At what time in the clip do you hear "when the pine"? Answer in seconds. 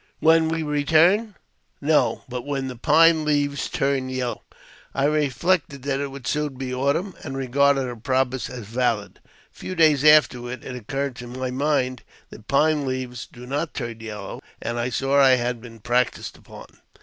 2.43-3.23